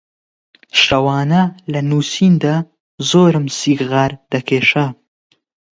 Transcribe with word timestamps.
شەوانە 0.81 1.41
لە 1.71 1.79
نووسیندا 1.89 2.55
زۆرم 3.09 3.45
سیغار 3.59 4.11
دەکێشا 4.31 4.85